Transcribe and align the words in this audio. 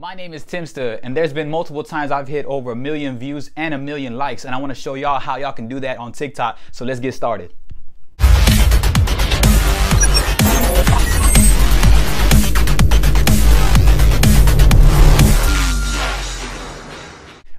My 0.00 0.14
name 0.14 0.32
is 0.32 0.44
Timster, 0.46 0.98
and 1.02 1.14
there's 1.14 1.34
been 1.34 1.50
multiple 1.50 1.84
times 1.84 2.10
I've 2.10 2.26
hit 2.26 2.46
over 2.46 2.72
a 2.72 2.74
million 2.74 3.18
views 3.18 3.50
and 3.54 3.74
a 3.74 3.76
million 3.76 4.16
likes, 4.16 4.46
and 4.46 4.54
I 4.54 4.58
want 4.58 4.70
to 4.70 4.74
show 4.74 4.94
y'all 4.94 5.20
how 5.20 5.36
y'all 5.36 5.52
can 5.52 5.68
do 5.68 5.78
that 5.80 5.98
on 5.98 6.12
TikTok. 6.12 6.56
So 6.72 6.86
let's 6.86 7.00
get 7.00 7.12
started. 7.12 7.52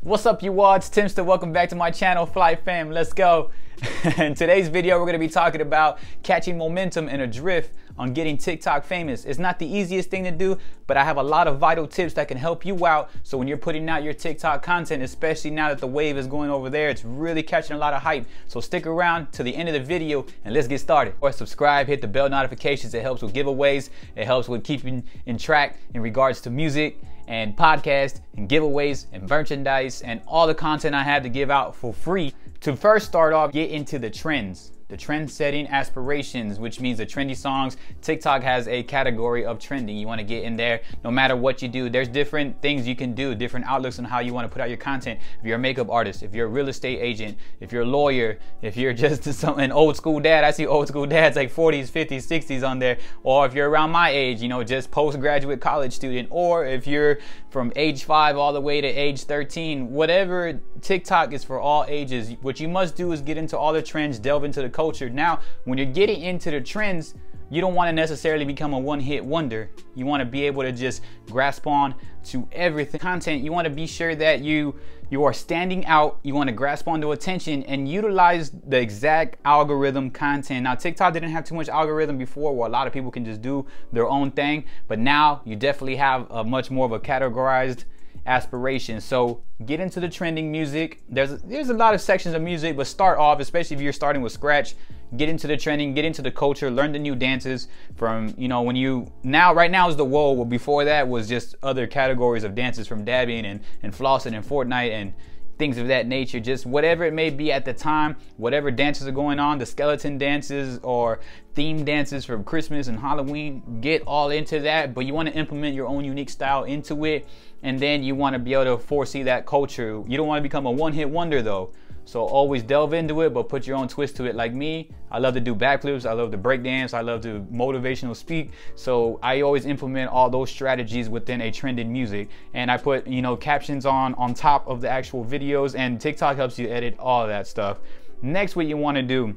What's 0.02 0.26
up 0.26 0.42
you 0.42 0.52
it's 0.74 0.90
Timster. 0.90 1.24
Welcome 1.24 1.54
back 1.54 1.70
to 1.70 1.76
my 1.76 1.92
channel, 1.92 2.26
Flight 2.26 2.66
Fam. 2.66 2.90
Let's 2.90 3.14
go. 3.14 3.52
In 4.18 4.36
today's 4.36 4.68
video, 4.68 5.00
we're 5.00 5.08
gonna 5.08 5.18
be 5.18 5.28
talking 5.28 5.62
about 5.62 5.98
catching 6.22 6.56
momentum 6.56 7.10
and 7.10 7.20
a 7.24 7.26
drift 7.26 7.74
on 7.98 8.14
getting 8.14 8.38
TikTok 8.38 8.84
famous. 8.84 9.26
It's 9.26 9.40
not 9.40 9.58
the 9.58 9.66
easiest 9.66 10.12
thing 10.12 10.24
to 10.26 10.32
do, 10.32 10.60
but 10.86 10.98
I 10.98 11.04
have 11.04 11.18
a 11.18 11.24
lot 11.24 11.48
of 11.48 11.58
vital 11.58 11.88
tips 11.88 12.14
that 12.14 12.28
can 12.28 12.38
help 12.38 12.64
you 12.64 12.86
out. 12.86 13.10
So 13.24 13.40
when 13.40 13.48
you're 13.48 13.58
putting 13.58 13.90
out 13.90 14.04
your 14.04 14.14
TikTok 14.14 14.62
content, 14.62 15.02
especially 15.02 15.50
now 15.50 15.70
that 15.70 15.80
the 15.80 15.88
wave 15.88 16.16
is 16.16 16.28
going 16.28 16.52
over 16.52 16.70
there, 16.70 16.90
it's 16.90 17.04
really 17.04 17.42
catching 17.42 17.76
a 17.76 17.80
lot 17.80 17.96
of 17.96 18.04
hype. 18.04 18.28
So 18.48 18.60
stick 18.60 18.86
around 18.86 19.32
to 19.34 19.44
the 19.44 19.56
end 19.56 19.68
of 19.68 19.74
the 19.74 19.80
video 19.80 20.28
and 20.46 20.54
let's 20.54 20.68
get 20.68 20.80
started. 20.80 21.16
Or 21.20 21.32
subscribe, 21.32 21.88
hit 21.88 22.02
the 22.02 22.08
bell 22.08 22.30
notifications. 22.30 22.94
It 22.94 23.02
helps 23.02 23.24
with 23.24 23.34
giveaways. 23.34 23.90
It 24.16 24.26
helps 24.26 24.48
with 24.48 24.64
keeping 24.64 25.04
in 25.26 25.40
track 25.40 25.80
in 25.96 26.02
regards 26.02 26.40
to 26.42 26.52
music 26.52 27.02
and 27.28 27.58
podcasts 27.58 28.20
and 28.36 28.48
giveaways 28.48 29.08
and 29.12 29.28
merchandise 29.28 30.02
and 30.02 30.22
all 30.28 30.46
the 30.46 30.56
content 30.56 30.94
I 30.94 31.04
have 31.04 31.24
to 31.24 31.30
give 31.30 31.50
out 31.50 31.76
for 31.76 31.94
free. 31.94 32.34
To 32.62 32.76
first 32.76 33.08
start 33.08 33.34
off, 33.34 33.52
get 33.52 33.72
into 33.72 33.98
the 33.98 34.12
trends 34.12 34.72
the 34.92 34.98
trend 34.98 35.32
setting 35.32 35.66
aspirations, 35.70 36.60
which 36.60 36.82
means 36.82 36.98
the 36.98 37.06
trendy 37.06 37.36
songs. 37.36 37.78
TikTok 38.02 38.44
has 38.44 38.68
a 38.68 38.84
category 38.84 39.46
of 39.46 39.58
trending. 39.58 39.96
You 39.96 40.06
want 40.06 40.20
to 40.20 40.26
get 40.26 40.44
in 40.44 40.58
there 40.58 40.82
no 41.06 41.10
matter 41.10 41.34
what 41.34 41.62
you 41.62 41.70
do. 41.70 41.90
There's 41.90 42.10
different 42.10 42.62
things 42.62 42.86
you 42.86 42.96
can 42.96 43.16
do, 43.16 43.34
different 43.34 43.66
outlooks 43.68 44.00
on 44.00 44.06
how 44.06 44.20
you 44.20 44.34
want 44.34 44.50
to 44.50 44.54
put 44.54 44.62
out 44.62 44.68
your 44.68 44.78
content. 44.78 45.22
If 45.40 45.46
you're 45.46 45.56
a 45.56 45.60
makeup 45.60 45.90
artist, 45.90 46.24
if 46.24 46.36
you're 46.36 46.48
a 46.48 46.50
real 46.50 46.68
estate 46.68 47.00
agent, 47.00 47.38
if 47.62 47.72
you're 47.72 47.84
a 47.84 47.86
lawyer, 47.86 48.38
if 48.62 48.76
you're 48.76 48.92
just 49.06 49.24
some, 49.34 49.60
an 49.60 49.72
old 49.72 49.96
school 49.96 50.20
dad, 50.20 50.44
I 50.44 50.52
see 50.52 50.68
old 50.68 50.90
school 50.90 51.06
dads 51.06 51.38
like 51.38 51.54
40s, 51.54 51.90
50s, 51.90 52.28
60s 52.28 52.68
on 52.68 52.80
there. 52.80 52.98
Or 53.24 53.46
if 53.46 53.54
you're 53.54 53.70
around 53.70 53.92
my 53.92 54.10
age, 54.10 54.42
you 54.42 54.50
know, 54.50 54.62
just 54.62 54.92
postgraduate 54.92 55.62
college 55.62 55.94
student. 55.94 56.28
Or 56.32 56.66
if 56.66 56.86
you're 56.86 57.20
from 57.50 57.72
age 57.78 58.04
five 58.04 58.36
all 58.36 58.52
the 58.52 58.60
way 58.60 58.82
to 58.82 58.88
age 58.88 59.24
13, 59.24 59.90
whatever 59.90 60.60
TikTok 60.82 61.32
is 61.32 61.46
for 61.46 61.62
all 61.62 61.86
ages. 61.88 62.34
What 62.42 62.60
you 62.60 62.68
must 62.68 62.98
do 62.98 63.14
is 63.14 63.22
get 63.22 63.38
into 63.38 63.58
all 63.58 63.72
the 63.72 63.82
trends, 63.82 64.20
delve 64.20 64.44
into 64.44 64.62
the 64.62 64.70
Now, 65.14 65.40
when 65.66 65.78
you're 65.78 65.88
getting 65.88 66.22
into 66.22 66.52
the 66.52 66.62
trends, 66.62 67.16
you 67.50 67.60
don't 67.60 67.76
want 67.76 67.90
to 67.90 67.94
necessarily 67.94 68.46
become 68.46 68.74
a 68.74 68.80
one-hit 68.80 69.24
wonder. 69.24 69.70
You 69.94 70.06
want 70.06 70.22
to 70.22 70.26
be 70.26 70.44
able 70.44 70.64
to 70.64 70.72
just 70.72 71.02
grasp 71.30 71.68
on 71.68 71.94
to 72.26 72.48
everything 72.54 73.00
content. 73.00 73.44
You 73.44 73.52
want 73.52 73.66
to 73.66 73.74
be 73.74 73.86
sure 73.86 74.16
that 74.16 74.40
you 74.42 74.76
you 75.10 75.26
are 75.26 75.34
standing 75.34 75.86
out. 75.88 76.20
You 76.24 76.34
want 76.34 76.48
to 76.48 76.54
grasp 76.54 76.88
onto 76.88 77.12
attention 77.12 77.64
and 77.64 77.90
utilize 77.90 78.52
the 78.52 78.80
exact 78.80 79.38
algorithm 79.44 80.10
content. 80.10 80.64
Now, 80.64 80.76
TikTok 80.76 81.12
didn't 81.12 81.32
have 81.32 81.44
too 81.44 81.56
much 81.56 81.68
algorithm 81.68 82.18
before, 82.18 82.56
where 82.56 82.70
a 82.70 82.72
lot 82.72 82.88
of 82.88 82.94
people 82.94 83.12
can 83.12 83.26
just 83.26 83.42
do 83.42 83.66
their 83.92 84.08
own 84.08 84.32
thing. 84.32 84.64
But 84.88 85.00
now 85.00 85.42
you 85.44 85.58
definitely 85.58 85.98
have 85.98 86.32
a 86.32 86.46
much 86.46 86.72
more 86.72 86.86
of 86.86 86.94
a 86.94 87.00
categorized 87.00 87.84
aspirations. 88.26 89.04
So 89.04 89.44
get 89.66 89.80
into 89.80 90.00
the 90.00 90.10
trending 90.10 90.52
music. 90.52 91.02
There's 91.10 91.42
there's 91.42 91.70
a 91.70 91.74
lot 91.74 91.94
of 91.94 92.02
sections 92.02 92.36
of 92.36 92.42
music, 92.42 92.78
but 92.78 92.88
start 92.88 93.18
off, 93.18 93.40
especially 93.40 93.76
if 93.76 93.82
you're 93.82 93.94
starting 93.94 94.22
with 94.22 94.32
scratch, 94.32 94.76
get 95.18 95.30
into 95.30 95.48
the 95.48 95.58
trending, 95.58 95.94
get 95.94 96.06
into 96.06 96.22
the 96.22 96.32
culture, 96.32 96.70
learn 96.70 96.92
the 96.92 97.00
new 97.00 97.16
dances 97.16 97.68
from, 97.96 98.34
you 98.38 98.48
know, 98.48 98.62
when 98.62 98.76
you 98.76 99.12
now 99.24 99.54
right 99.54 99.72
now 99.72 99.90
is 99.90 99.96
the 99.96 100.06
whoa, 100.06 100.32
well 100.34 100.46
before 100.46 100.86
that 100.86 101.08
was 101.08 101.28
just 101.28 101.56
other 101.64 101.88
categories 101.88 102.44
of 102.44 102.56
dances 102.56 102.88
from 102.88 103.04
dabbing 103.04 103.46
and, 103.46 103.62
and 103.84 103.94
flossing 103.94 104.34
and 104.36 104.46
Fortnite 104.46 104.92
and 104.92 105.14
things 105.62 105.78
of 105.78 105.90
that 105.90 106.08
nature, 106.08 106.40
just 106.40 106.66
whatever 106.66 107.06
it 107.06 107.14
may 107.14 107.30
be 107.30 107.52
at 107.52 107.66
the 107.66 107.72
time, 107.72 108.16
whatever 108.38 108.72
dances 108.72 109.08
are 109.08 109.12
going 109.12 109.38
on, 109.38 109.60
the 109.60 109.66
skeleton 109.66 110.18
dances 110.18 110.80
or 110.82 111.20
theme 111.54 111.86
dances 111.86 112.26
from 112.26 112.44
Christmas 112.44 112.88
and 112.88 112.98
Halloween, 113.00 113.62
get 113.80 114.02
all 114.08 114.32
into 114.32 114.60
that, 114.62 114.96
but 114.96 115.06
you 115.06 115.14
want 115.14 115.30
to 115.30 115.36
implement 115.36 115.76
your 115.76 115.86
own 115.86 116.04
unique 116.04 116.32
style 116.32 116.64
into 116.64 117.06
it, 117.06 117.28
and 117.62 117.80
then 117.80 118.02
you 118.02 118.16
want 118.16 118.34
to 118.34 118.40
be 118.40 118.54
able 118.56 118.76
to 118.76 118.84
foresee 118.84 119.22
that 119.22 119.46
culture. 119.46 120.02
You 120.08 120.18
don't 120.18 120.26
want 120.26 120.40
to 120.40 120.42
become 120.42 120.66
a 120.66 120.72
one 120.72 120.94
hit 120.94 121.08
wonder 121.08 121.44
though. 121.44 121.70
So 122.06 122.22
always 122.22 122.64
delve 122.64 122.94
into 122.94 123.22
it, 123.22 123.34
but 123.34 123.48
put 123.48 123.68
your 123.68 123.78
own 123.78 123.88
twist 123.88 124.16
to 124.18 124.26
it. 124.26 124.36
Like 124.36 124.54
me, 124.54 124.90
I 125.12 125.20
love 125.20 125.34
to 125.36 125.40
do 125.40 125.56
backflips. 125.56 126.06
I 126.06 126.14
love 126.14 126.32
to 126.32 126.38
break 126.38 126.64
dance. 126.64 126.94
I 126.94 127.02
love 127.02 127.22
to 127.22 127.42
motivational 127.52 128.16
speak. 128.16 128.52
So 128.76 129.20
I 129.22 129.42
always 129.42 129.66
implement 129.66 130.10
all 130.10 130.30
those 130.30 130.50
strategies 130.50 131.10
within 131.10 131.42
a 131.42 131.52
trending 131.52 131.92
music. 131.92 132.30
And 132.54 132.72
I 132.72 132.78
put, 132.78 133.08
you 133.08 133.22
know, 133.22 133.36
captions 133.36 133.86
on 133.86 134.14
on 134.16 134.34
top 134.34 134.68
of 134.68 134.82
the 134.82 134.90
actual 134.90 135.24
videos 135.24 135.78
and 135.78 136.02
TikTok 136.02 136.36
helps 136.36 136.58
you 136.58 136.68
edit 136.70 136.96
all 137.00 137.28
that 137.28 137.48
stuff. 137.48 137.80
Next, 138.22 138.56
what 138.56 138.68
you 138.68 138.78
want 138.78 138.98
to 138.98 139.04
do, 139.04 139.36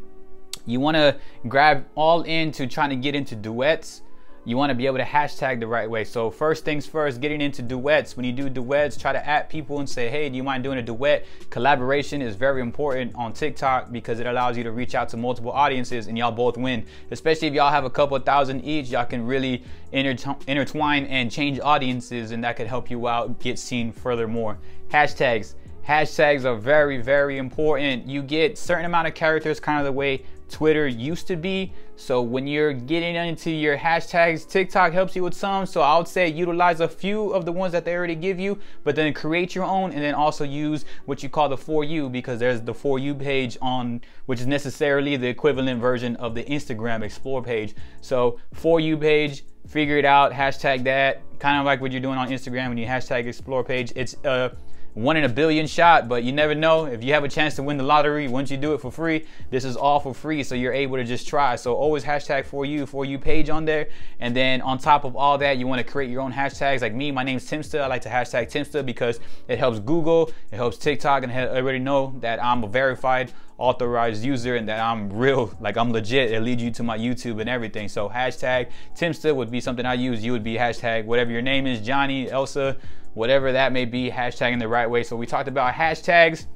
you 0.67 0.81
want 0.81 0.97
to 0.97 1.17
grab 1.49 1.87
all 1.95 2.23
into 2.23 2.67
trying 2.67 2.91
to 2.91 2.97
get 2.97 3.15
into 3.15 3.35
duets 3.37 4.03
you 4.47 4.57
want 4.57 4.71
to 4.71 4.75
be 4.75 4.87
able 4.87 4.99
to 4.99 5.05
hashtag 5.05 5.59
the 5.61 5.67
right 5.67 5.89
way. 5.89 6.05
So 6.05 6.31
first 6.31 6.65
things 6.65 6.87
first, 6.87 7.21
getting 7.21 7.41
into 7.41 7.63
duets. 7.63 8.17
When 8.17 8.27
you 8.27 8.33
do 8.33 8.51
duets, 8.51 8.97
try 8.97 9.13
to 9.13 9.27
add 9.27 9.49
people 9.49 9.79
and 9.79 9.89
say, 9.89 10.09
hey, 10.11 10.29
do 10.29 10.37
you 10.37 10.43
mind 10.43 10.63
doing 10.63 10.79
a 10.79 10.83
duet? 10.83 11.25
Collaboration 11.49 12.21
is 12.21 12.37
very 12.37 12.61
important 12.61 13.15
on 13.15 13.33
TikTok 13.33 13.91
because 13.91 14.21
it 14.21 14.27
allows 14.27 14.57
you 14.59 14.65
to 14.65 14.71
reach 14.71 14.95
out 14.95 15.09
to 15.11 15.17
multiple 15.17 15.51
audiences 15.51 16.09
and 16.09 16.19
y'all 16.19 16.31
both 16.31 16.59
win. 16.59 16.85
Especially 17.11 17.49
if 17.49 17.55
y'all 17.55 17.71
have 17.71 17.85
a 17.85 17.91
couple 17.91 18.19
thousand 18.19 18.65
each, 18.65 18.89
y'all 18.89 19.07
can 19.07 19.27
really 19.27 19.63
intertwine 19.93 21.07
and 21.07 21.31
change 21.31 21.59
audiences 21.61 22.31
and 22.33 22.45
that 22.45 22.57
could 22.57 22.67
help 22.67 22.91
you 22.91 23.09
out 23.09 23.41
get 23.41 23.59
seen 23.59 23.93
furthermore. 23.93 24.59
Hashtags. 24.91 25.55
Hashtags 25.87 26.45
are 26.45 26.57
very, 26.57 26.97
very 27.01 27.37
important. 27.37 28.07
You 28.07 28.23
get 28.23 28.57
certain 28.57 28.87
amount 28.87 29.07
of 29.07 29.15
characters 29.15 29.61
kind 29.61 29.79
of 29.79 29.85
the 29.85 29.93
way 29.93 30.25
Twitter 30.49 30.87
used 30.87 31.27
to 31.29 31.37
be. 31.37 31.73
So 31.97 32.21
when 32.23 32.47
you're 32.47 32.73
getting 32.73 33.15
into 33.15 33.51
your 33.51 33.77
hashtags, 33.77 34.49
TikTok 34.49 34.93
helps 34.93 35.15
you 35.15 35.23
with 35.23 35.35
some. 35.35 35.67
So 35.67 35.81
I 35.81 35.97
would 35.97 36.09
say 36.09 36.29
utilize 36.29 36.81
a 36.81 36.89
few 36.89 37.31
of 37.31 37.45
the 37.45 37.53
ones 37.53 37.73
that 37.73 37.85
they 37.85 37.95
already 37.95 38.15
give 38.15 38.39
you, 38.39 38.59
but 38.83 38.97
then 38.97 39.13
create 39.15 39.55
your 39.55 39.65
own 39.65 39.93
and 39.93 40.03
then 40.03 40.15
also 40.15 40.45
use 40.45 40.85
what 41.07 41.23
you 41.23 41.29
call 41.29 41.49
the 41.49 41.57
For 41.57 41.85
You 41.85 42.09
because 42.09 42.39
there's 42.39 42.61
the 42.61 42.75
For 42.75 42.99
You 42.99 43.15
page 43.15 43.57
on, 43.63 44.01
which 44.27 44.41
is 44.41 44.47
necessarily 44.47 45.17
the 45.17 45.29
equivalent 45.29 45.81
version 45.81 46.17
of 46.17 46.35
the 46.35 46.45
Instagram 46.45 47.03
Explore 47.03 47.43
page. 47.43 47.75
So 48.01 48.39
For 48.53 48.81
You 48.81 48.97
page, 48.97 49.45
figure 49.67 49.99
it 49.99 50.05
out, 50.05 50.33
hashtag 50.33 50.85
that, 50.85 51.23
kind 51.39 51.59
of 51.59 51.65
like 51.65 51.81
what 51.81 51.93
you're 51.93 52.01
doing 52.01 52.19
on 52.19 52.29
Instagram 52.29 52.69
when 52.69 52.79
you 52.79 52.87
hashtag 52.87 53.27
Explore 53.27 53.65
page. 53.65 53.93
It's 53.97 54.17
uh, 54.25 54.51
one 54.95 55.17
in 55.17 55.25
a 55.25 55.29
billion 55.29 55.67
shot, 55.67 56.09
but 56.09 56.23
you 56.23 56.33
never 56.33 56.55
know. 56.55 56.87
If 56.87 57.03
you 57.03 57.13
have 57.13 57.25
a 57.25 57.29
chance 57.29 57.57
to 57.57 57.63
win 57.63 57.77
the 57.77 57.85
lottery, 57.85 58.29
once 58.29 58.51
you 58.51 58.57
do 58.57 58.75
it 58.75 58.81
for 58.81 58.93
free, 58.93 59.27
this 59.51 59.65
is 59.65 59.77
all 59.77 59.99
for 59.99 60.15
free, 60.15 60.45
so 60.45 60.55
you're 60.55 60.73
able 60.73 60.97
to 60.97 61.05
just 61.05 61.27
try. 61.27 61.57
So 61.57 61.75
always 61.75 62.05
hashtag 62.05 62.47
for 62.47 62.65
you, 62.65 62.87
for 62.87 63.05
you 63.05 63.19
page 63.19 63.51
on 63.51 63.65
there. 63.65 63.89
And 64.21 64.35
then 64.35 64.61
on 64.61 64.79
top 64.79 65.05
of 65.05 65.17
all 65.17 65.37
that, 65.39 65.59
you 65.59 65.67
want 65.67 65.85
to 65.85 65.91
create 65.91 66.11
your 66.11 66.21
own 66.21 66.33
hashtags. 66.33 66.81
Like 66.81 66.95
me, 66.95 67.11
my 67.11 67.25
name's 67.25 67.49
Timster. 67.49 67.81
I 67.81 67.89
like 67.89 68.03
to 68.03 68.09
hashtag 68.09 68.51
Timster 68.51 68.87
because 68.87 69.19
it 69.49 69.59
helps 69.59 69.81
Google, 69.81 70.31
it 70.53 70.57
helps 70.57 70.79
TikTok, 70.79 71.25
and 71.25 71.33
I 71.33 71.47
already 71.49 71.81
know 71.81 72.15
that 72.21 72.43
I'm 72.43 72.63
a 72.63 72.69
verified 72.69 73.33
authorized 73.59 74.25
user 74.25 74.57
and 74.57 74.69
that 74.69 74.81
I'm 74.81 75.13
real, 75.13 75.57
like 75.61 75.77
I'm 75.77 75.93
legit. 75.93 76.33
It 76.33 76.41
leads 76.41 76.63
you 76.63 76.71
to 76.73 76.83
my 76.83 76.99
YouTube 76.99 77.41
and 77.41 77.49
everything. 77.49 77.89
So 77.89 78.09
hashtag 78.09 78.71
Timster 78.97 79.35
would 79.35 79.51
be 79.51 79.61
something 79.61 79.87
I 79.87 79.95
use. 79.95 80.25
You 80.25 80.33
would 80.33 80.45
be 80.45 80.55
hashtag 80.55 81.05
whatever 81.05 81.31
your 81.31 81.43
name 81.43 81.67
is, 81.67 81.81
Johnny, 81.81 82.31
Elsa, 82.31 82.77
whatever 83.15 83.53
that 83.53 83.73
may 83.73 83.85
be, 83.85 84.11
hashtagging 84.11 84.59
the 84.59 84.69
right 84.69 84.89
way. 84.89 85.03
So 85.03 85.17
we 85.17 85.27
talked 85.27 85.49
about 85.49 85.75
hashtags, 85.75 86.47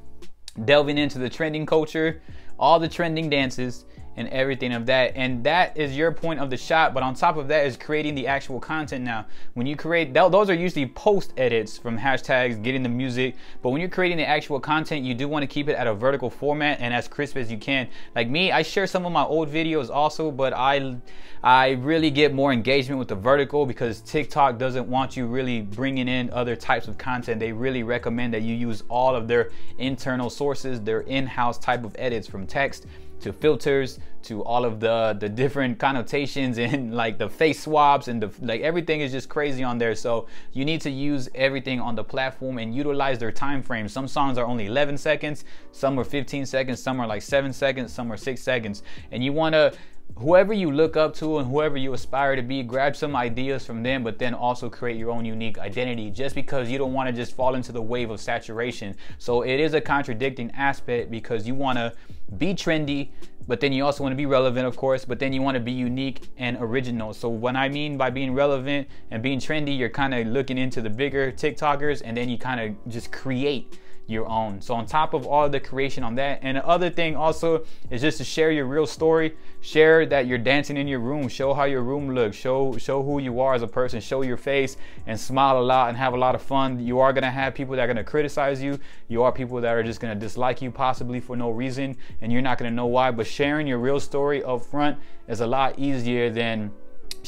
delving 0.65 0.97
into 0.97 1.17
the 1.17 1.29
trending 1.29 1.65
culture, 1.65 2.21
all 2.59 2.79
the 2.79 2.89
trending 2.89 3.29
dances, 3.29 3.85
and 4.19 4.27
everything 4.29 4.73
of 4.73 4.85
that. 4.85 5.13
And 5.15 5.45
that 5.45 5.77
is 5.77 5.95
your 5.95 6.11
point 6.11 6.41
of 6.41 6.49
the 6.49 6.57
shot. 6.57 6.93
But 6.93 7.03
on 7.03 7.15
top 7.15 7.37
of 7.37 7.47
that 7.47 7.65
is 7.65 7.77
creating 7.77 8.15
the 8.15 8.27
actual 8.27 8.59
content 8.59 9.05
now. 9.05 9.25
When 9.53 9.65
you 9.65 9.77
create, 9.77 10.13
those 10.13 10.49
are 10.49 10.53
usually 10.53 10.87
post 10.87 11.33
edits 11.37 11.77
from 11.77 11.97
hashtags, 11.97 12.61
getting 12.61 12.83
the 12.83 12.89
music. 12.89 13.35
But 13.61 13.69
when 13.69 13.79
you're 13.79 13.89
creating 13.89 14.17
the 14.17 14.27
actual 14.27 14.59
content, 14.59 15.05
you 15.05 15.13
do 15.13 15.29
want 15.29 15.43
to 15.43 15.47
keep 15.47 15.69
it 15.69 15.75
at 15.75 15.87
a 15.87 15.93
vertical 15.93 16.29
format 16.29 16.81
and 16.81 16.93
as 16.93 17.07
crisp 17.07 17.37
as 17.37 17.49
you 17.49 17.57
can. 17.57 17.87
Like 18.13 18.29
me, 18.29 18.51
I 18.51 18.61
share 18.61 18.87
some 18.87 19.05
of 19.05 19.13
my 19.13 19.23
old 19.23 19.49
videos 19.49 19.89
also, 19.89 20.31
but 20.31 20.51
I, 20.51 20.97
I 21.41 21.69
really 21.69 22.11
get 22.11 22.33
more 22.33 22.51
engagement 22.51 22.99
with 22.99 23.07
the 23.07 23.15
vertical 23.15 23.65
because 23.65 24.01
TikTok 24.01 24.57
doesn't 24.57 24.89
want 24.89 25.15
you 25.15 25.27
really 25.27 25.61
bringing 25.61 26.09
in 26.09 26.29
other 26.31 26.57
types 26.57 26.89
of 26.89 26.97
content. 26.97 27.39
They 27.39 27.53
really 27.53 27.83
recommend 27.83 28.33
that 28.33 28.41
you 28.41 28.53
use 28.53 28.83
all 28.89 29.15
of 29.15 29.29
their 29.29 29.51
internal 29.77 30.29
sources, 30.29 30.81
their 30.81 31.01
in-house 31.01 31.57
type 31.57 31.85
of 31.85 31.95
edits 31.97 32.27
from 32.27 32.45
text 32.49 32.85
to 33.21 33.33
filters 33.33 33.99
to 34.21 34.43
all 34.43 34.65
of 34.65 34.79
the 34.79 35.15
the 35.19 35.29
different 35.29 35.79
connotations 35.79 36.57
and 36.67 36.93
like 36.93 37.17
the 37.17 37.29
face 37.29 37.63
swaps 37.63 38.07
and 38.07 38.21
the 38.21 38.31
like 38.41 38.61
everything 38.61 39.01
is 39.01 39.11
just 39.11 39.29
crazy 39.29 39.63
on 39.63 39.77
there. 39.77 39.95
So 39.95 40.27
you 40.53 40.65
need 40.65 40.81
to 40.81 40.89
use 40.89 41.29
everything 41.35 41.79
on 41.79 41.95
the 41.95 42.03
platform 42.03 42.57
and 42.57 42.75
utilize 42.75 43.19
their 43.19 43.31
time 43.31 43.61
frames 43.61 43.93
some 43.93 44.07
songs 44.07 44.37
are 44.37 44.45
only 44.45 44.65
11 44.65 44.97
seconds 44.97 45.45
some 45.71 45.99
are 45.99 46.03
15 46.03 46.45
seconds 46.45 46.81
some 46.81 46.99
are 46.99 47.07
like 47.07 47.21
7 47.21 47.53
seconds 47.53 47.93
some 47.93 48.11
are 48.11 48.17
6 48.17 48.41
seconds. 48.41 48.83
And 49.11 49.23
you 49.23 49.33
want 49.33 49.53
to 49.53 49.73
whoever 50.17 50.53
you 50.53 50.71
look 50.71 50.97
up 50.97 51.13
to 51.15 51.37
and 51.37 51.49
whoever 51.49 51.77
you 51.77 51.93
aspire 51.93 52.35
to 52.35 52.41
be, 52.41 52.63
grab 52.63 52.95
some 52.95 53.15
ideas 53.15 53.65
from 53.65 53.83
them, 53.83 54.03
but 54.03 54.19
then 54.19 54.33
also 54.33 54.69
create 54.69 54.97
your 54.97 55.11
own 55.11 55.25
unique 55.25 55.57
identity 55.57 56.09
just 56.09 56.35
because 56.35 56.69
you 56.69 56.77
don't 56.77 56.93
want 56.93 57.07
to 57.07 57.13
just 57.13 57.35
fall 57.35 57.55
into 57.55 57.71
the 57.71 57.81
wave 57.81 58.09
of 58.09 58.19
saturation. 58.19 58.95
So 59.17 59.43
it 59.43 59.59
is 59.59 59.73
a 59.73 59.81
contradicting 59.81 60.51
aspect 60.51 61.09
because 61.09 61.47
you 61.47 61.55
want 61.55 61.77
to 61.77 61.93
be 62.37 62.53
trendy, 62.53 63.09
but 63.47 63.59
then 63.59 63.71
you 63.71 63.85
also 63.85 64.03
want 64.03 64.11
to 64.11 64.17
be 64.17 64.25
relevant, 64.25 64.67
of 64.67 64.75
course, 64.75 65.05
but 65.05 65.19
then 65.19 65.33
you 65.33 65.41
want 65.41 65.55
to 65.55 65.61
be 65.61 65.71
unique 65.71 66.29
and 66.37 66.57
original. 66.59 67.13
So 67.13 67.29
what 67.29 67.55
I 67.55 67.69
mean 67.69 67.97
by 67.97 68.09
being 68.09 68.33
relevant 68.33 68.87
and 69.11 69.23
being 69.23 69.39
trendy, 69.39 69.77
you're 69.77 69.89
kind 69.89 70.13
of 70.13 70.27
looking 70.27 70.57
into 70.57 70.81
the 70.81 70.89
bigger 70.89 71.31
TikTokers 71.31 72.01
and 72.03 72.15
then 72.15 72.29
you 72.29 72.37
kind 72.37 72.59
of 72.59 72.91
just 72.91 73.11
create 73.11 73.79
your 74.09 74.27
own. 74.27 74.61
So 74.61 74.73
on 74.73 74.85
top 74.85 75.13
of 75.13 75.25
all 75.25 75.47
the 75.49 75.59
creation 75.59 76.03
on 76.03 76.15
that, 76.15 76.39
and 76.41 76.57
the 76.57 76.67
other 76.67 76.89
thing 76.89 77.15
also 77.15 77.65
is 77.89 78.01
just 78.01 78.17
to 78.17 78.23
share 78.23 78.51
your 78.51 78.65
real 78.65 78.87
story. 78.87 79.35
Share 79.61 80.05
that 80.07 80.25
you're 80.25 80.37
dancing 80.37 80.77
in 80.77 80.87
your 80.87 80.99
room. 80.99 81.27
Show 81.27 81.53
how 81.53 81.65
your 81.65 81.81
room 81.81 82.15
looks. 82.15 82.35
Show 82.35 82.77
show 82.77 83.03
who 83.03 83.19
you 83.19 83.39
are 83.39 83.53
as 83.53 83.61
a 83.61 83.67
person. 83.67 83.99
Show 84.01 84.21
your 84.21 84.37
face 84.37 84.77
and 85.05 85.19
smile 85.19 85.59
a 85.59 85.61
lot 85.61 85.89
and 85.89 85.97
have 85.97 86.13
a 86.13 86.17
lot 86.17 86.35
of 86.35 86.41
fun. 86.41 86.79
You 86.79 86.99
are 86.99 87.13
gonna 87.13 87.31
have 87.31 87.53
people 87.53 87.75
that 87.75 87.83
are 87.83 87.87
gonna 87.87 88.03
criticize 88.03 88.61
you. 88.61 88.79
You 89.07 89.23
are 89.23 89.31
people 89.31 89.61
that 89.61 89.75
are 89.75 89.83
just 89.83 89.99
gonna 89.99 90.15
dislike 90.15 90.61
you 90.61 90.71
possibly 90.71 91.19
for 91.19 91.35
no 91.35 91.49
reason, 91.49 91.97
and 92.21 92.31
you're 92.31 92.41
not 92.41 92.57
gonna 92.57 92.71
know 92.71 92.87
why. 92.87 93.11
But 93.11 93.27
sharing 93.27 93.67
your 93.67 93.79
real 93.79 93.99
story 93.99 94.43
up 94.43 94.63
front 94.63 94.97
is 95.27 95.41
a 95.41 95.47
lot 95.47 95.77
easier 95.77 96.29
than 96.29 96.71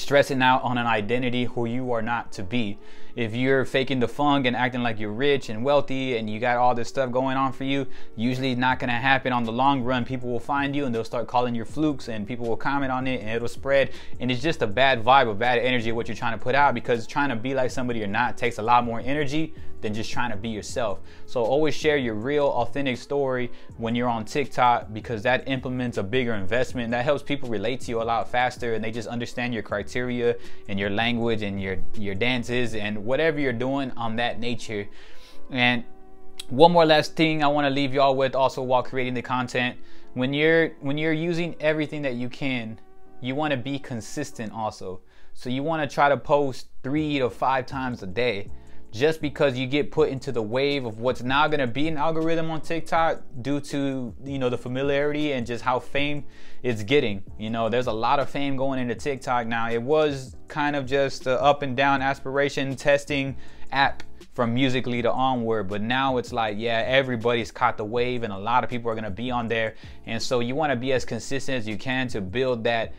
stressing 0.02 0.42
out 0.42 0.64
on 0.64 0.78
an 0.78 0.88
identity 0.88 1.46
who 1.46 1.66
you 1.66 1.92
are 1.92 2.02
not 2.02 2.32
to 2.34 2.44
be. 2.44 2.78
If 3.16 3.36
you're 3.36 3.66
faking 3.66 4.00
the 4.00 4.08
funk 4.08 4.46
and 4.46 4.56
acting 4.56 4.84
like 4.84 4.98
you're 5.00 5.12
rich 5.12 5.50
and 5.50 5.66
wealthy 5.66 6.16
and 6.16 6.30
you 6.30 6.40
got 6.40 6.58
all 6.58 6.74
this 6.74 6.88
stuff 6.88 7.12
going 7.12 7.36
on 7.36 7.52
for 7.52 7.66
you, 7.66 7.86
usually 8.16 8.56
not 8.56 8.80
gonna 8.80 8.94
happen 8.94 9.34
on 9.34 9.44
the 9.44 9.52
long 9.52 9.84
run. 9.84 10.06
People 10.06 10.30
will 10.30 10.40
find 10.40 10.76
you 10.76 10.86
and 10.86 10.96
they'll 10.96 11.04
start 11.04 11.28
calling 11.28 11.54
your 11.54 11.66
flukes 11.66 12.08
and 12.08 12.26
people 12.26 12.48
will 12.48 12.58
comment 12.58 12.92
on 12.92 13.08
it 13.08 13.22
and 13.22 13.30
it'll 13.30 13.50
spread. 13.50 13.92
And 14.20 14.32
it's 14.32 14.42
just 14.42 14.62
a 14.62 14.68
bad 14.68 15.04
vibe, 15.04 15.30
a 15.30 15.34
bad 15.34 15.60
energy 15.60 15.90
of 15.90 15.96
what 15.98 16.08
you're 16.08 16.16
trying 16.16 16.38
to 16.38 16.44
put 16.44 16.56
out 16.56 16.74
because 16.74 17.06
trying 17.06 17.30
to 17.30 17.36
be 17.36 17.54
like 17.54 17.70
somebody 17.70 18.02
or 18.04 18.08
not 18.08 18.38
takes 18.38 18.58
a 18.60 18.62
lot 18.62 18.86
more 18.86 19.02
energy 19.02 19.54
than 19.82 19.94
just 19.94 20.12
trying 20.12 20.32
to 20.32 20.38
be 20.38 20.50
yourself. 20.50 21.00
So 21.26 21.44
always 21.44 21.76
share 21.76 21.98
your 21.98 22.14
real 22.14 22.46
authentic 22.48 22.98
story 22.98 23.52
when 23.78 23.96
you're 23.96 24.08
on 24.08 24.26
TikTok 24.26 24.94
because 24.94 25.24
that 25.24 25.48
implements 25.48 25.98
a 25.98 26.04
bigger 26.04 26.34
investment. 26.34 26.92
That 26.92 27.04
helps 27.04 27.24
people 27.24 27.50
relate 27.50 27.82
to 27.82 27.92
you 27.92 28.02
a 28.02 28.04
lot 28.04 28.30
faster 28.30 28.76
and 28.76 28.84
they 28.84 28.92
just 28.92 29.08
understand 29.08 29.54
your 29.54 29.64
criteria 29.64 29.91
and 29.96 30.80
your 30.80 30.90
language 30.90 31.42
and 31.42 31.62
your 31.62 31.78
your 31.96 32.16
dances 32.16 32.76
and 32.76 33.06
whatever 33.06 33.40
you're 33.40 33.54
doing 33.54 33.92
on 33.92 34.16
that 34.18 34.40
nature. 34.40 34.88
And 35.50 35.84
one 36.50 36.72
more 36.72 36.86
last 36.86 37.16
thing 37.16 37.44
I 37.44 37.48
want 37.48 37.66
to 37.66 37.70
leave 37.70 37.94
y'all 37.94 38.16
with 38.16 38.36
also 38.36 38.62
while 38.62 38.84
creating 38.84 39.14
the 39.14 39.22
content. 39.22 39.78
When 40.14 40.34
you're 40.34 40.70
when 40.82 40.98
you're 40.98 41.14
using 41.14 41.56
everything 41.60 42.02
that 42.04 42.16
you 42.16 42.30
can, 42.30 42.80
you 43.22 43.36
want 43.36 43.52
to 43.52 43.58
be 43.58 43.80
consistent 43.80 44.52
also. 44.52 45.02
So 45.34 45.50
you 45.50 45.64
want 45.64 45.88
to 45.88 45.94
try 45.94 46.10
to 46.10 46.18
post 46.18 46.68
3 46.84 47.20
to 47.20 47.30
5 47.30 47.66
times 47.66 48.04
a 48.04 48.08
day 48.08 48.52
just 48.92 49.22
because 49.22 49.58
you 49.58 49.68
get 49.68 49.92
put 49.92 50.10
into 50.10 50.32
the 50.32 50.42
wave 50.42 50.86
of 50.86 51.00
what's 51.00 51.24
now 51.24 51.48
going 51.48 51.60
to 51.60 51.68
be 51.68 51.88
an 51.88 51.98
algorithm 51.98 52.52
on 52.52 52.62
TikTok 52.62 53.22
due 53.42 53.60
to 53.62 54.14
you 54.24 54.38
know 54.40 54.50
the 54.50 54.58
familiarity 54.58 55.34
and 55.34 55.48
just 55.48 55.64
how 55.64 55.80
fame 55.80 56.26
it's 56.62 56.84
getting. 56.84 57.24
You 57.40 57.50
know, 57.50 57.70
there's 57.70 57.88
a 57.88 57.94
lot 57.94 58.20
of 58.20 58.30
fame 58.30 58.58
going 58.58 58.80
into 58.80 58.96
TikTok 58.96 59.48
now. 59.48 59.70
It 59.70 59.82
was 59.82 60.36
kind 60.48 60.76
of 60.76 60.86
just 60.86 61.28
up 61.28 61.62
and 61.62 61.76
down 61.76 62.02
aspiration 62.02 62.76
testing 62.76 63.38
app 63.72 64.04
from 64.34 64.54
Musical.ly 64.54 65.02
to 65.02 65.12
onward 65.12 65.68
but 65.68 65.82
now 65.82 66.18
it's 66.18 66.32
like 66.32 66.56
yeah 66.58 66.84
everybody's 66.88 67.52
caught 67.52 67.78
the 67.78 67.84
wave 67.86 68.24
and 68.24 68.32
a 68.32 68.38
lot 68.38 68.64
of 68.64 68.70
people 68.70 68.90
are 68.90 68.94
going 68.94 69.04
to 69.04 69.10
be 69.10 69.30
on 69.30 69.48
there 69.48 69.76
and 70.06 70.22
so 70.22 70.40
you 70.40 70.56
want 70.56 70.72
to 70.72 70.76
be 70.76 70.94
as 70.94 71.04
consistent 71.04 71.58
as 71.58 71.68
you 71.68 71.78
can 71.78 72.08
to 72.08 72.22
build 72.22 72.64
that 72.64 72.94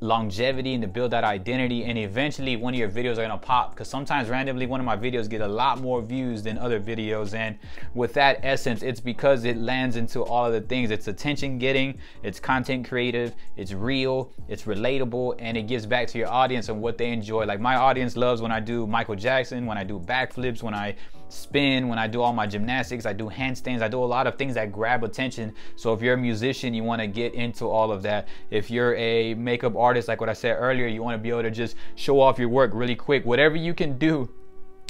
longevity 0.00 0.74
and 0.74 0.82
to 0.82 0.88
build 0.88 1.10
that 1.12 1.24
identity. 1.24 1.84
And 1.84 1.98
eventually 1.98 2.56
one 2.56 2.74
of 2.74 2.78
your 2.78 2.88
videos 2.88 3.12
are 3.12 3.22
gonna 3.22 3.38
pop 3.38 3.70
because 3.70 3.88
sometimes 3.88 4.28
randomly 4.28 4.66
one 4.66 4.80
of 4.80 4.86
my 4.86 4.96
videos 4.96 5.28
get 5.28 5.40
a 5.40 5.48
lot 5.48 5.80
more 5.80 6.02
views 6.02 6.42
than 6.42 6.58
other 6.58 6.80
videos. 6.80 7.34
And 7.34 7.58
with 7.94 8.12
that 8.14 8.40
essence 8.42 8.82
it's 8.82 9.00
because 9.00 9.44
it 9.44 9.56
lands 9.56 9.96
into 9.96 10.22
all 10.22 10.46
of 10.46 10.52
the 10.52 10.60
things. 10.60 10.90
It's 10.90 11.08
attention 11.08 11.58
getting 11.58 11.98
it's 12.22 12.40
content 12.40 12.88
creative 12.88 13.34
it's 13.56 13.72
real 13.72 14.32
it's 14.48 14.64
relatable 14.64 15.36
and 15.38 15.56
it 15.56 15.62
gives 15.62 15.86
back 15.86 16.08
to 16.08 16.18
your 16.18 16.28
audience 16.28 16.68
and 16.68 16.80
what 16.80 16.98
they 16.98 17.10
enjoy. 17.10 17.44
Like 17.44 17.60
my 17.60 17.76
audience 17.76 18.16
loves 18.16 18.42
when 18.42 18.52
I 18.52 18.60
do 18.60 18.86
Michael 18.86 19.16
Jackson 19.16 19.66
when 19.66 19.78
I 19.78 19.84
do 19.84 19.98
backflips 19.98 20.62
when 20.62 20.74
I 20.74 20.94
spin, 21.28 21.88
when 21.88 21.98
I 21.98 22.06
do 22.06 22.22
all 22.22 22.32
my 22.32 22.46
gymnastics, 22.46 23.06
I 23.06 23.12
do 23.12 23.28
handstands, 23.28 23.82
I 23.82 23.88
do 23.88 24.02
a 24.02 24.04
lot 24.04 24.26
of 24.26 24.36
things 24.36 24.54
that 24.54 24.72
grab 24.72 25.04
attention. 25.04 25.52
So 25.76 25.92
if 25.92 26.02
you're 26.02 26.14
a 26.14 26.18
musician, 26.18 26.74
you 26.74 26.84
want 26.84 27.00
to 27.00 27.06
get 27.06 27.34
into 27.34 27.66
all 27.68 27.90
of 27.90 28.02
that. 28.02 28.28
If 28.50 28.70
you're 28.70 28.94
a 28.96 29.34
makeup 29.34 29.76
artist, 29.76 30.08
like 30.08 30.20
what 30.20 30.28
I 30.28 30.34
said 30.34 30.56
earlier, 30.58 30.86
you 30.86 31.02
want 31.02 31.14
to 31.14 31.22
be 31.22 31.30
able 31.30 31.42
to 31.42 31.50
just 31.50 31.76
show 31.94 32.20
off 32.20 32.38
your 32.38 32.48
work 32.48 32.70
really 32.74 32.96
quick. 32.96 33.24
Whatever 33.24 33.56
you 33.56 33.74
can 33.74 33.98
do 33.98 34.28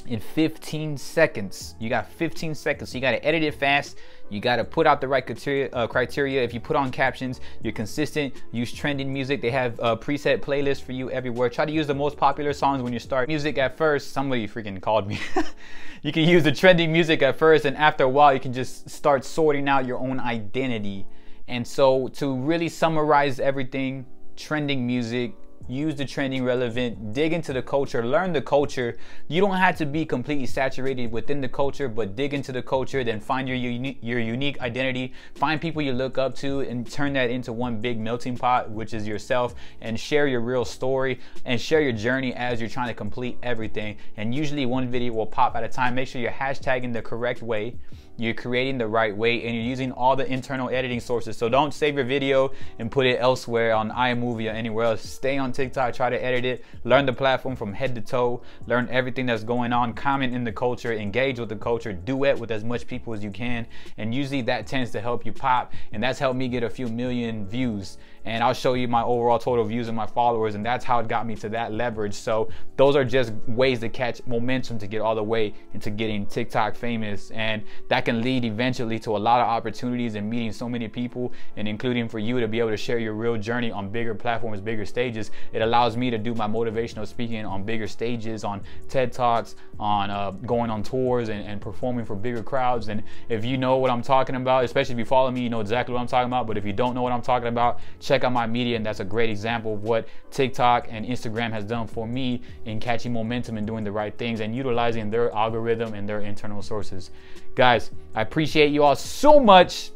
in 0.08 0.20
15 0.20 0.97
seconds. 0.97 1.75
You 1.79 1.88
got 1.88 2.08
15 2.08 2.55
seconds. 2.55 2.91
So 2.91 2.97
you 2.97 3.03
got 3.03 3.12
to 3.12 3.25
edit 3.25 3.43
it 3.43 3.55
fast. 3.55 3.97
You 4.29 4.41
got 4.41 4.56
to 4.56 4.64
put 4.64 4.87
out 4.87 5.00
the 5.00 5.08
right 5.08 5.25
criteria, 5.25 5.70
uh, 5.70 5.87
criteria. 5.87 6.43
If 6.43 6.53
you 6.53 6.61
put 6.61 6.76
on 6.76 6.91
captions, 6.91 7.41
you're 7.62 7.73
consistent. 7.73 8.35
Use 8.53 8.73
trending 8.73 9.12
music. 9.12 9.41
They 9.41 9.50
have 9.50 9.79
a 9.79 9.97
preset 9.97 10.41
playlists 10.41 10.82
for 10.82 10.93
you 10.93 11.11
everywhere. 11.11 11.49
Try 11.49 11.64
to 11.64 11.73
use 11.73 11.87
the 11.87 11.94
most 11.94 12.17
popular 12.17 12.53
songs 12.53 12.82
when 12.82 12.93
you 12.93 12.99
start 12.99 13.29
music 13.29 13.58
at 13.58 13.76
first. 13.76 14.12
Somebody 14.12 14.49
freaking 14.49 14.81
called 14.81 15.06
me. 15.06 15.20
you 16.03 16.12
can 16.12 16.29
use 16.29 16.44
the 16.44 16.53
trending 16.53 16.93
music 16.93 17.23
at 17.23 17.37
first, 17.37 17.64
and 17.64 17.76
after 17.76 18.05
a 18.05 18.08
while, 18.08 18.35
you 18.35 18.41
can 18.41 18.53
just 18.53 18.91
start 18.91 19.25
sorting 19.25 19.69
out 19.69 19.87
your 19.87 19.99
own 19.99 20.19
identity. 20.19 21.06
And 21.49 21.67
so, 21.67 22.08
to 22.08 22.35
really 22.35 22.69
summarize 22.69 23.38
everything, 23.38 24.05
trending 24.35 24.85
music, 24.85 25.35
use 25.69 25.94
the 25.97 26.05
trending 26.05 26.44
relevant, 26.44 27.12
dig 27.12 27.32
into 27.32 27.53
the 27.53 27.62
culture, 27.62 28.05
learn 28.05 28.32
the 28.32 28.43
culture. 28.43 28.97
You 29.29 29.41
don't 29.41 29.56
have 29.56 29.76
to 29.79 29.87
be 29.87 30.05
completely 30.05 30.47
saturated 30.47 31.11
within 31.11 31.41
the 31.41 31.49
culture, 31.49 31.88
but 31.88 32.17
dig 32.17 32.35
into 32.35 32.53
the 32.53 32.62
culture, 32.62 33.03
then 33.03 33.20
find 33.20 33.49
your 33.49 33.56
unique 33.56 33.99
your 34.03 34.20
unique 34.20 34.61
identity, 34.61 35.12
find 35.35 35.61
people 35.61 35.82
you 35.82 35.93
look 35.93 36.19
up 36.19 36.35
to 36.37 36.61
and 36.61 36.91
turn 36.91 37.12
that 37.14 37.31
into 37.31 37.53
one 37.53 37.81
big 37.81 37.99
melting 37.99 38.37
pot, 38.37 38.70
which 38.70 38.94
is 38.94 39.06
yourself, 39.06 39.55
and 39.81 39.99
share 39.99 40.26
your 40.26 40.41
real 40.41 40.64
story 40.64 41.20
and 41.44 41.61
share 41.61 41.81
your 41.81 41.93
journey 41.93 42.35
as 42.35 42.61
you're 42.61 42.70
trying 42.70 42.88
to 42.88 42.94
complete 42.94 43.38
everything. 43.43 43.97
And 44.17 44.35
usually 44.35 44.67
one 44.67 44.91
video 44.91 45.12
will 45.12 45.26
pop 45.26 45.56
at 45.56 45.64
a 45.64 45.69
time. 45.69 45.94
Make 45.94 46.08
sure 46.08 46.20
you're 46.20 46.31
hashtagging 46.31 46.93
the 46.93 47.03
correct 47.03 47.43
way 47.43 47.75
you're 48.17 48.35
creating 48.35 48.79
the 48.79 48.87
right 48.87 49.17
way 49.17 49.45
and 49.45 49.55
you're 49.55 49.65
using 49.65 49.93
all 49.93 50.17
the 50.17 50.27
internal 50.27 50.71
editing 50.71 51.01
sources. 51.01 51.37
So 51.37 51.49
don't 51.49 51.73
save 51.73 51.97
your 51.97 52.05
video 52.05 52.53
and 52.79 52.91
put 52.91 53.07
it 53.07 53.19
elsewhere 53.21 53.75
on 53.75 53.91
iMovie 53.91 54.47
or 54.47 54.55
anywhere 54.55 54.87
else. 54.87 55.03
Stay 55.03 55.39
on 55.39 55.53
TikTok, 55.53 55.95
try 55.95 56.11
to 56.11 56.23
edit 56.23 56.45
it, 56.45 56.65
learn 56.85 57.07
the 57.07 57.13
platform 57.13 57.57
from 57.57 57.73
head 57.73 57.95
to 57.95 58.01
toe, 58.01 58.43
learn 58.67 58.89
everything 58.91 59.27
that's 59.27 59.45
going 59.45 59.73
on, 59.73 59.93
comment 59.93 60.35
in 60.35 60.45
the 60.45 60.53
culture, 60.53 60.93
engage 60.93 61.39
with 61.39 61.49
the 61.49 61.57
culture, 61.57 61.93
duet 61.93 62.39
with 62.39 62.51
as 62.51 62.65
much 62.65 62.87
people 62.87 63.13
as 63.13 63.23
you 63.23 63.31
can. 63.31 63.67
And 63.99 64.15
usually 64.15 64.43
that 64.43 64.67
tends 64.67 64.91
to 64.93 65.01
help 65.01 65.27
you 65.27 65.32
pop. 65.32 65.73
And 65.93 66.03
that's 66.03 66.19
helped 66.19 66.39
me 66.39 66.49
get 66.49 66.63
a 66.63 66.70
few 66.70 66.89
million 66.89 67.46
views. 67.46 67.99
And 68.25 68.43
I'll 68.43 68.55
show 68.55 68.75
you 68.75 68.89
my 68.89 69.03
overall 69.03 69.39
total 69.39 69.65
views 69.65 69.87
and 69.87 69.96
my 69.96 70.06
followers. 70.06 70.56
And 70.56 70.67
that's 70.67 70.85
how 70.85 70.99
it 70.99 71.06
got 71.06 71.27
me 71.27 71.37
to 71.37 71.49
that 71.51 71.73
leverage. 71.73 72.15
So 72.15 72.49
those 72.77 72.96
are 72.96 73.05
just 73.05 73.32
ways 73.46 73.79
to 73.81 73.89
catch 73.89 74.20
momentum 74.27 74.79
to 74.81 74.89
get 74.89 75.01
all 75.01 75.15
the 75.15 75.23
way 75.23 75.55
into 75.75 75.91
getting 75.91 76.27
TikTok 76.27 76.75
famous. 76.75 77.31
And 77.31 77.63
that 77.89 78.05
can 78.06 78.22
lead 78.22 78.44
eventually 78.44 78.98
to 79.01 79.17
a 79.17 79.19
lot 79.19 79.41
of 79.41 79.48
opportunities 79.48 80.15
and 80.15 80.31
meeting 80.31 80.53
so 80.53 80.69
many 80.69 80.86
people 80.86 81.32
and 81.56 81.67
including 81.67 82.08
for 82.08 82.20
you 82.20 82.39
to 82.39 82.46
be 82.46 82.60
able 82.60 82.70
to 82.70 82.77
share 82.77 82.98
your 82.98 83.15
real 83.15 83.36
journey 83.36 83.70
on 83.72 83.91
bigger 83.91 84.15
platforms, 84.15 84.60
bigger 84.60 84.86
stages. 84.86 85.32
It 85.53 85.60
allows 85.60 85.96
me 85.96 86.08
to 86.10 86.17
do 86.17 86.32
my 86.32 86.46
motivational 86.46 87.05
speaking 87.06 87.44
on 87.44 87.65
bigger 87.65 87.89
stages, 87.89 88.44
on 88.44 88.63
TED 88.89 89.13
Talks, 89.13 89.56
on 89.81 90.10
uh, 90.10 90.31
going 90.31 90.70
on 90.70 90.84
tours 90.84 91.29
and, 91.31 91.44
and 91.44 91.60
performing 91.60 92.05
for 92.05 92.15
bigger 92.15 92.44
crowds. 92.44 92.89
And 92.89 93.03
if 93.29 93.44
you 93.44 93.58
know 93.58 93.77
what 93.79 93.91
I'm 93.91 94.03
talking 94.03 94.36
about, 94.36 94.65
especially 94.65 94.93
if 94.94 94.98
you 95.01 95.05
follow 95.05 95.32
me, 95.32 95.41
you 95.41 95.51
know 95.51 95.60
exactly 95.60 95.93
what 95.93 96.01
I'm 96.01 96.06
talking 96.06 96.29
about. 96.29 96.46
But 96.46 96.56
if 96.56 96.65
you 96.65 96.72
don't 96.72 96.94
know 96.94 97.03
what 97.03 97.13
I'm 97.13 97.22
talking 97.22 97.48
about, 97.48 97.81
check 97.98 98.22
out 98.22 98.32
my 98.32 98.46
media. 98.46 98.77
And 98.77 98.86
that's 98.86 99.01
a 99.01 99.05
great 99.05 99.31
example 99.31 99.75
of 99.75 99.82
what 99.82 100.06
TikTok 100.31 100.86
and 100.91 101.05
Instagram 101.05 101.51
has 101.51 101.65
done 101.65 101.89
for 101.89 102.06
me 102.06 102.41
in 102.67 102.79
catching 102.79 103.13
momentum 103.13 103.56
and 103.56 103.67
doing 103.67 103.82
the 103.82 103.91
right 103.91 104.17
things 104.17 104.39
and 104.39 104.55
utilizing 104.55 105.10
their 105.10 105.34
algorithm 105.34 105.93
and 105.94 106.08
their 106.08 106.20
internal 106.20 106.63
sources. 106.63 107.10
Guys, 107.56 107.91
I 108.15 108.22
appreciate 108.22 108.72
you 108.72 108.82
all 108.82 108.96
so 108.96 109.38
much. 109.38 109.91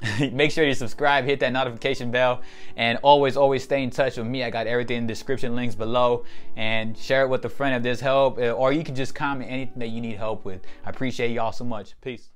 Make 0.32 0.52
sure 0.52 0.64
you 0.64 0.74
subscribe, 0.74 1.24
hit 1.24 1.40
that 1.40 1.52
notification 1.52 2.12
bell, 2.12 2.42
and 2.76 2.98
always, 3.02 3.36
always 3.36 3.64
stay 3.64 3.82
in 3.82 3.90
touch 3.90 4.16
with 4.16 4.26
me. 4.26 4.44
I 4.44 4.50
got 4.50 4.68
everything 4.68 4.98
in 4.98 5.06
the 5.06 5.12
description 5.12 5.56
links 5.56 5.74
below, 5.74 6.24
and 6.56 6.96
share 6.96 7.22
it 7.22 7.28
with 7.28 7.44
a 7.44 7.48
friend 7.48 7.74
if 7.74 7.82
there's 7.82 8.00
help, 8.00 8.38
or 8.38 8.72
you 8.72 8.84
can 8.84 8.94
just 8.94 9.14
comment 9.14 9.50
anything 9.50 9.80
that 9.80 9.88
you 9.88 10.00
need 10.00 10.16
help 10.16 10.44
with. 10.44 10.62
I 10.84 10.90
appreciate 10.90 11.32
y'all 11.32 11.52
so 11.52 11.64
much. 11.64 12.00
Peace. 12.00 12.30